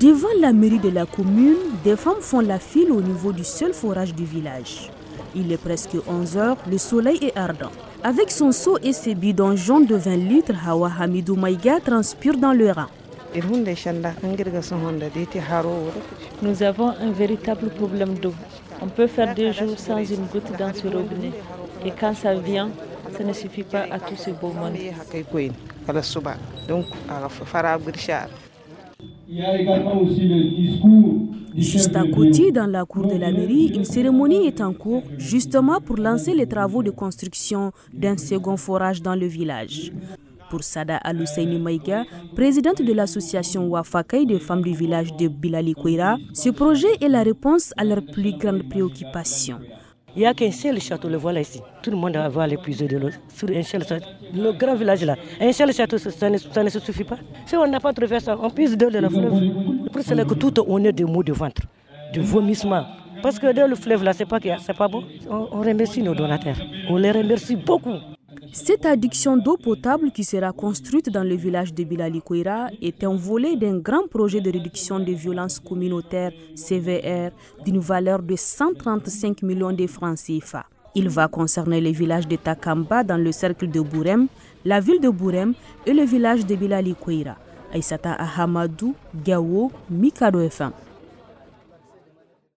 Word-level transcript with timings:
Devant 0.00 0.28
la 0.40 0.52
mairie 0.52 0.78
de 0.80 0.88
la 0.88 1.06
commune, 1.06 1.56
des 1.84 1.96
femmes 1.96 2.20
font 2.20 2.40
la 2.40 2.58
file 2.58 2.90
au 2.90 3.00
niveau 3.00 3.32
du 3.32 3.44
seul 3.44 3.72
forage 3.72 4.14
du 4.14 4.24
village. 4.24 4.90
Il 5.36 5.52
est 5.52 5.56
presque 5.56 5.96
11 6.08 6.36
heures, 6.36 6.56
le 6.68 6.78
soleil 6.78 7.18
est 7.22 7.36
ardent. 7.38 7.70
Avec 8.02 8.30
son 8.30 8.50
seau 8.50 8.76
et 8.82 8.92
ses 8.92 9.14
bidons 9.14 9.54
jaunes 9.56 9.86
de 9.86 9.94
20 9.94 10.16
litres, 10.16 10.54
Hawa 10.66 10.90
Hamidou 10.98 11.36
Maïga 11.36 11.80
transpire 11.80 12.36
dans 12.36 12.52
le 12.52 12.72
rang. 12.72 12.86
Nous 16.42 16.62
avons 16.62 16.88
un 16.88 17.10
véritable 17.12 17.68
problème 17.70 18.14
d'eau. 18.14 18.34
On 18.80 18.88
peut 18.88 19.06
faire 19.06 19.34
deux 19.34 19.52
jours 19.52 19.78
sans 19.78 19.98
une 19.98 20.26
goutte 20.26 20.50
dans 20.58 20.72
ce 20.74 20.88
robinet. 20.88 21.32
Et 21.84 21.92
quand 21.92 22.14
ça 22.14 22.34
vient, 22.34 22.70
ça 23.16 23.22
ne 23.22 23.32
suffit 23.32 23.62
pas 23.62 23.84
à 23.90 23.98
tout 24.00 24.16
ce 24.16 24.30
beau 24.30 24.52
monde. 24.52 24.76
Il 29.36 29.40
y 29.40 29.42
a 29.42 29.60
également 29.60 30.00
aussi 30.00 30.28
le 30.28 30.44
discours. 30.44 31.26
Juste 31.56 31.96
à 31.96 32.04
côté, 32.06 32.52
dans 32.52 32.68
la 32.68 32.84
cour 32.84 33.04
de 33.04 33.16
la 33.16 33.32
mairie, 33.32 33.66
une 33.74 33.84
cérémonie 33.84 34.46
est 34.46 34.60
en 34.60 34.72
cours 34.72 35.02
justement 35.18 35.80
pour 35.80 35.96
lancer 35.96 36.34
les 36.34 36.46
travaux 36.46 36.84
de 36.84 36.92
construction 36.92 37.72
d'un 37.92 38.16
second 38.16 38.56
forage 38.56 39.02
dans 39.02 39.16
le 39.16 39.26
village. 39.26 39.90
Pour 40.50 40.62
Sada 40.62 40.98
Alusseini 40.98 41.58
Maïga, 41.58 42.04
présidente 42.36 42.80
de 42.80 42.92
l'association 42.92 43.66
Wafakay 43.66 44.24
des 44.24 44.38
femmes 44.38 44.62
du 44.62 44.72
village 44.72 45.16
de 45.16 45.26
Bilali 45.26 45.74
Kouira, 45.74 46.16
ce 46.32 46.50
projet 46.50 46.94
est 47.00 47.08
la 47.08 47.24
réponse 47.24 47.74
à 47.76 47.82
leurs 47.82 48.04
plus 48.04 48.38
grandes 48.38 48.68
préoccupations. 48.68 49.58
Il 50.16 50.20
n'y 50.20 50.26
a 50.26 50.34
qu'un 50.34 50.50
seul 50.52 50.80
château, 50.80 51.08
le 51.08 51.16
voilà 51.16 51.40
ici. 51.40 51.60
Tout 51.82 51.90
le 51.90 51.96
monde 51.96 52.16
va 52.16 52.42
aller 52.44 52.56
puiser 52.56 52.86
de 52.86 52.98
l'eau 52.98 53.10
sur 53.28 53.48
un 53.50 53.62
seul 53.62 53.84
château. 53.84 54.06
Le 54.32 54.52
grand 54.52 54.74
village 54.76 55.04
là, 55.04 55.16
un 55.40 55.52
seul 55.52 55.72
château, 55.72 55.98
ça 55.98 56.30
ne, 56.30 56.38
ça 56.38 56.62
ne 56.62 56.68
suffit 56.68 57.04
pas. 57.04 57.18
Si 57.46 57.56
on 57.56 57.66
n'a 57.66 57.80
pas 57.80 57.92
trouvé 57.92 58.20
ça, 58.20 58.38
on 58.40 58.50
puise 58.50 58.76
de 58.76 58.86
la 58.86 59.10
fleuve. 59.10 59.40
Pour 59.92 60.02
cela 60.02 60.24
que 60.24 60.34
tout 60.34 60.54
on 60.68 60.84
est 60.84 60.92
de 60.92 61.04
maux 61.04 61.24
de 61.24 61.32
ventre, 61.32 61.62
de 62.12 62.20
vomissement. 62.20 62.84
Parce 63.22 63.38
que 63.38 63.52
dans 63.52 63.68
le 63.68 63.74
fleuve 63.74 64.04
là, 64.04 64.12
c'est 64.12 64.26
pas, 64.26 64.38
pas 64.38 64.88
bon. 64.88 65.02
On, 65.28 65.48
on 65.50 65.60
remercie 65.60 66.02
nos 66.02 66.14
donateurs. 66.14 66.56
On 66.88 66.96
les 66.96 67.10
remercie 67.10 67.56
beaucoup. 67.56 67.96
Cette 68.54 68.86
addiction 68.86 69.36
d'eau 69.36 69.56
potable 69.56 70.12
qui 70.12 70.22
sera 70.22 70.52
construite 70.52 71.10
dans 71.10 71.24
le 71.24 71.34
village 71.34 71.74
de 71.74 71.82
Bilali 71.82 72.22
Kouira 72.22 72.68
est 72.80 73.02
un 73.02 73.16
volet 73.16 73.56
d'un 73.56 73.78
grand 73.78 74.06
projet 74.08 74.40
de 74.40 74.48
réduction 74.48 75.00
des 75.00 75.14
violences 75.14 75.58
communautaires 75.58 76.30
CVR 76.54 77.32
d'une 77.64 77.80
valeur 77.80 78.22
de 78.22 78.36
135 78.36 79.42
millions 79.42 79.72
de 79.72 79.88
francs 79.88 80.16
CFA. 80.24 80.66
Il 80.94 81.08
va 81.08 81.26
concerner 81.26 81.80
les 81.80 81.90
villages 81.90 82.28
de 82.28 82.36
Takamba 82.36 83.02
dans 83.02 83.16
le 83.16 83.32
cercle 83.32 83.68
de 83.68 83.80
Bourem, 83.80 84.28
la 84.64 84.78
ville 84.78 85.00
de 85.00 85.08
Bourem 85.08 85.54
et 85.84 85.92
le 85.92 86.04
village 86.04 86.46
de 86.46 86.54
Bilali 86.54 86.94
Kouira. 86.94 87.34
Aïsata 87.72 88.12
Ahamadou, 88.12 88.94
Gawo, 89.24 89.72
Mikado 89.90 90.38
FM. 90.38 90.70